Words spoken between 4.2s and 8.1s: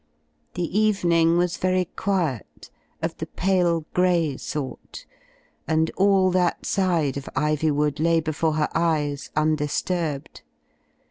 sort, and all that side of Iv3rwood